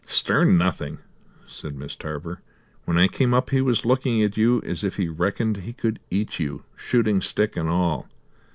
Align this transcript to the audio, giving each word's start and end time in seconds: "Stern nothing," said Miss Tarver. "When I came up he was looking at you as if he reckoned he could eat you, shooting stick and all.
"Stern 0.07 0.57
nothing," 0.57 0.97
said 1.45 1.75
Miss 1.77 1.95
Tarver. 1.95 2.41
"When 2.85 2.97
I 2.97 3.07
came 3.07 3.35
up 3.35 3.51
he 3.51 3.61
was 3.61 3.85
looking 3.85 4.23
at 4.23 4.35
you 4.35 4.59
as 4.65 4.83
if 4.83 4.95
he 4.95 5.07
reckoned 5.07 5.57
he 5.57 5.73
could 5.73 5.99
eat 6.09 6.39
you, 6.39 6.63
shooting 6.75 7.21
stick 7.21 7.55
and 7.55 7.69
all. 7.69 8.09